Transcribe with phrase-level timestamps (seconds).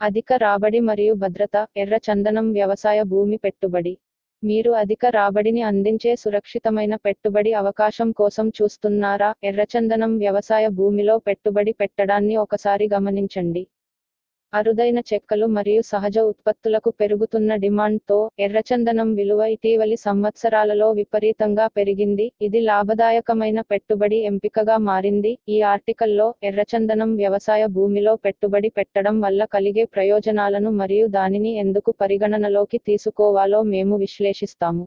[0.00, 3.92] అధిక రాబడి మరియు భద్రత ఎర్ర చందనం వ్యవసాయ భూమి పెట్టుబడి.
[4.42, 9.30] మీరు అధిక రాబడిని అందించే సురక్షితమైన పెట్టుబడి అవకాశం కోసం చూస్తున్నారా?
[9.42, 13.62] ఎర్రచందనం వ్యవసాయ భూమిలో పెట్టుబడి పెట్టడాన్ని ఒకసారి గమనించండి.
[14.52, 22.26] అరుదైన చెక్కలు మరియు సహజ ఉత్పత్తులకు పెరుగుతున్న డిమాండ్తో ఎర్రచందనం విలువ ఇటీవలి సంవత్సరాలలో విపరీతంగా పెరిగింది.
[22.42, 25.32] ఇది లాభదాయకమైన పెట్టుబడి ఎంపికగా మారింది.
[25.48, 33.60] ఈ ఆర్టికల్లో ఎర్రచందనం వ్యవసాయ భూమిలో పెట్టుబడి పెట్టడం వల్ల కలిగే ప్రయోజనాలను మరియు దానిని ఎందుకు పరిగణనలోకి తీసుకోవాలో
[33.74, 34.84] మేము విశ్లేషిస్తాము.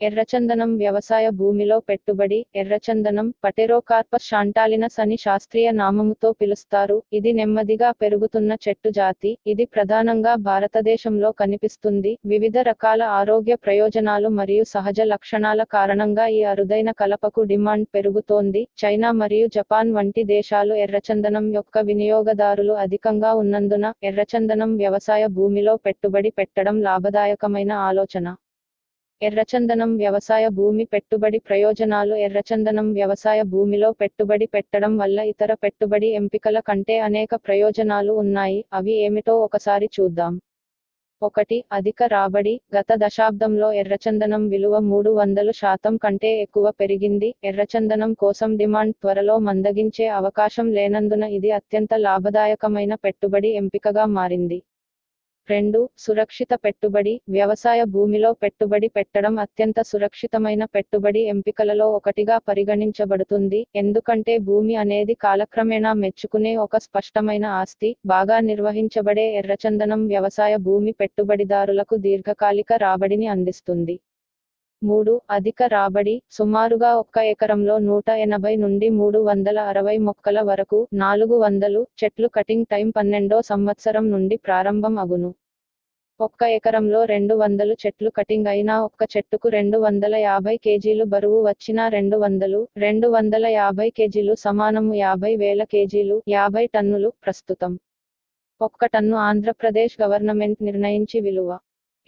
[0.00, 6.96] ఎర్రచందనం వ్యవసాయ భూమిలో పెట్టుబడి ఎర్రచందనం పటెరోకార్పస్ షాంటాలినస్ అని శాస్త్రీయ నామముతో పిలుస్తారు.
[7.12, 9.38] ఇది నెమ్మదిగా పెరుగుతున్న చెట్టు జాతి.
[9.46, 12.12] ఇది ప్రధానంగా భారతదేశంలో కనిపిస్తుంది.
[12.24, 18.64] వివిధ రకాల ఆరోగ్య ప్రయోజనాలు మరియు సహజ లక్షణాల కారణంగా ఈ అరుదైన కలపకు డిమాండ్ పెరుగుతోంది.
[18.84, 26.76] చైనా మరియు జపాన్ వంటి దేశాలు ఎర్రచందనం యొక్క వినియోగదారులు అధికంగా ఉన్నందున ఎర్రచందనం వ్యవసాయ భూమిలో పెట్టుబడి పెట్టడం
[26.80, 28.28] లాభదాయకమైన ఆలోచన.
[29.20, 36.96] ఎర్రచందనం వ్యవసాయ భూమి పెట్టుబడి ప్రయోజనాలు ఎర్రచందనం వ్యవసాయ భూమిలో పెట్టుబడి పెట్టడం వల్ల ఇతర పెట్టుబడి ఎంపికల కంటే
[36.98, 38.60] అనేక ప్రయోజనాలు ఉన్నాయి.
[38.72, 40.34] అవి ఏమిటో ఒకసారి చూద్దాం.
[41.22, 42.54] ఒకటి అధిక రాబడి.
[42.76, 47.34] గత దశాబ్దంలో ఎర్రచందనం విలువ మూడు వందలు శాతం కంటే ఎక్కువ పెరిగింది.
[47.44, 54.60] ఎర్రచందనం కోసం డిమాండ్ త్వరలో మందగించే అవకాశం లేనందున ఇది అత్యంత లాభదాయకమైన పెట్టుబడి ఎంపికగా మారింది.
[55.48, 63.60] రెండు సురక్షిత పెట్టుబడి వ్యవసాయ భూమిలో పెట్టుబడి పెట్టడం అత్యంత సురక్షితమైన పెట్టుబడి ఎంపికలలో ఒకటిగా పరిగణించబడుతుంది.
[63.82, 72.72] ఎందుకంటే భూమి అనేది కాలక్రమేణా మెచ్చుకునే ఒక స్పష్టమైన ఆస్తి బాగా నిర్వహించబడే ఎర్రచందనం వ్యవసాయ భూమి పెట్టుబడిదారులకు దీర్ఘకాలిక
[72.86, 73.96] రాబడిని అందిస్తుంది.
[74.82, 81.36] మూడు అధిక రాబడి సుమారుగా ఒక్క ఎకరంలో నూట ఎనభై నుండి మూడు వందల అరవై మొక్కల వరకు నాలుగు
[81.38, 85.30] వందలు చెట్లు కటింగ్ టైం పన్నెండో సంవత్సరం నుండి ప్రారంభం అగును.
[86.20, 91.88] ఒక్క ఎకరంలో రెండు వందలు చెట్లు కటింగ్ అయినా ఒక్క చెట్టుకు రెండు వందల యాభై కేజీలు బరువు వచ్చినా
[91.88, 97.74] రెండు వందలు రెండు వందల యాభై కేజీలు సమానము యాభై వేల కేజీలు యాభై టన్నులు ప్రస్తుతం.
[98.60, 101.50] ఒక్క టన్ను ఆంధ్రప్రదేశ్ గవర్నమెంట్ నిర్ణయించి విలువ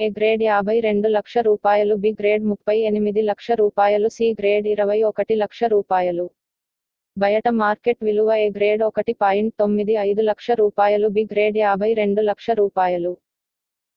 [0.05, 4.97] ఏ గ్రేడ్ యాభై రెండు లక్ష రూపాయలు బి గ్రేడ్ ముప్పై ఎనిమిది లక్ష రూపాయలు సి గ్రేడ్ ఇరవై
[5.09, 6.25] ఒకటి లక్ష రూపాయలు.
[7.17, 12.23] బయట మార్కెట్ విలువ ఏ గ్రేడ్ ఒకటి పాయింట్ తొమ్మిది ఐదు లక్ష రూపాయలు బి గ్రేడ్ యాభై రెండు
[12.31, 13.13] లక్ష రూపాయలు.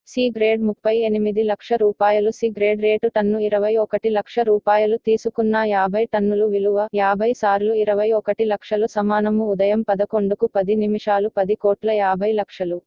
[0.08, 5.56] సి గ్రేడ్ ముప్పై ఎనిమిది లక్ష రూపాయలు సి గ్రేడ్ రేటు టన్ను ఇరవై ఒకటి లక్ష రూపాయలు తీసుకున్న
[5.76, 11.92] యాభై టన్నులు విలువ యాభై సార్లు ఇరవై ఒకటి లక్షలు సమానము ఉదయం పదకొండుకు పది నిమిషాలు పది కోట్ల
[12.06, 12.80] యాభై లక్షలు.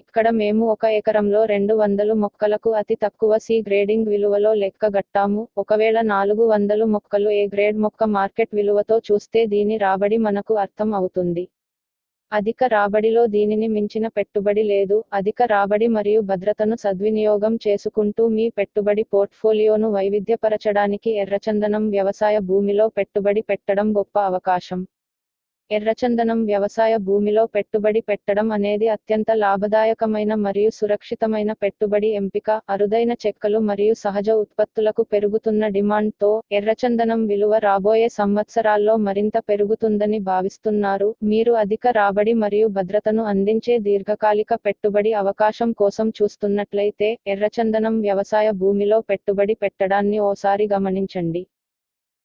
[0.00, 5.42] ఇక్కడ మేము ఒక ఎకరంలో రెండు వందలు మొక్కలకు అతి తక్కువ సి గ్రేడింగ్ విలువలో లెక్క గట్టాము.
[5.62, 11.44] ఒకవేళ నాలుగు వందలు మొక్కలు ఏ గ్రేడ్ మొక్క మార్కెట్ విలువతో చూస్తే దీని రాబడి మనకు అర్థం అవుతుంది.
[12.32, 14.98] అధిక రాబడిలో దీనిని మించిన పెట్టుబడి లేదు.
[15.18, 23.88] అధిక రాబడి మరియు భద్రతను సద్వినియోగం చేసుకుంటూ మీ పెట్టుబడి పోర్ట్ఫోలియోను వైవిధ్యపరచడానికి ఎర్రచందనం వ్యవసాయ భూమిలో పెట్టుబడి పెట్టడం
[23.98, 24.82] గొప్ప అవకాశం.
[25.72, 33.94] ఎర్రచందనం వ్యవసాయ భూమిలో పెట్టుబడి పెట్టడం అనేది అత్యంత లాభదాయకమైన మరియు సురక్షితమైన పెట్టుబడి ఎంపిక అరుదైన చెక్కలు మరియు
[34.02, 41.08] సహజ ఉత్పత్తులకు పెరుగుతున్న డిమాండ్తో ఎర్రచందనం విలువ రాబోయే సంవత్సరాల్లో మరింత పెరుగుతుందని భావిస్తున్నారు.
[41.32, 49.56] మీరు అధిక రాబడి మరియు భద్రతను అందించే దీర్ఘకాలిక పెట్టుబడి అవకాశం కోసం చూస్తున్నట్లయితే ఎర్రచందనం వ్యవసాయ భూమిలో పెట్టుబడి
[49.62, 51.42] పెట్టడాన్ని ఓసారి గమనించండి.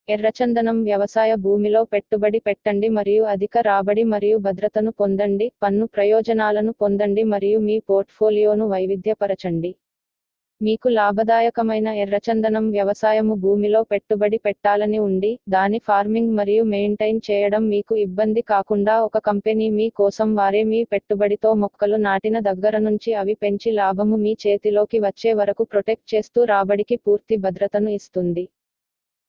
[0.08, 7.58] ఎర్రచందనం వ్యవసాయ భూమిలో పెట్టుబడి పెట్టండి మరియు అధిక రాబడి మరియు భద్రతను పొందండి పన్ను ప్రయోజనాలను పొందండి మరియు
[7.66, 9.70] మీ పోర్ట్ఫోలియోను వైవిధ్యపరచండి.
[10.60, 18.42] మీకు లాభదాయకమైన ఎర్రచందనం వ్యవసాయము భూమిలో పెట్టుబడి పెట్టాలని ఉండి దాని ఫార్మింగ్ మరియు మెయింటైన్ చేయడం మీకు ఇబ్బంది
[18.52, 24.18] కాకుండా ఒక కంపెనీ మీ కోసం వారే మీ పెట్టుబడితో మొక్కలు నాటిన దగ్గర నుంచి అవి పెంచి లాభము
[24.24, 28.44] మీ చేతిలోకి వచ్చే వరకు ప్రొటెక్ట్ చేస్తూ రాబడికి పూర్తి భద్రతను ఇస్తుంది.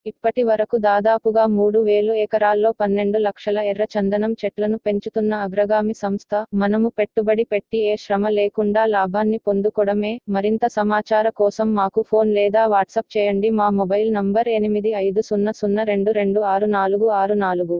[0.06, 6.88] ఇప్పటి వరకు దాదాపుగా మూడు వేలు ఎకరాల్లో పన్నెండు లక్షల ఎర్ర చందనం చెట్లను పెంచుతున్న అగ్రగామి సంస్థ మనము
[6.98, 10.12] పెట్టుబడి పెట్టి ఏ శ్రమ లేకుండా లాభాన్ని పొందుకోవడమే.
[10.28, 13.50] మరింత సమాచార కోసం మాకు ఫోన్ లేదా వాట్సాప్ చేయండి.
[13.60, 17.78] మా మొబైల్ నంబర్ ఎనిమిది ఐదు సున్నా సున్నా రెండు రెండు ఆరు నాలుగు ఆరు నాలుగు.